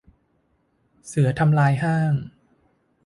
[1.05, 2.13] เสือทำลายห้าง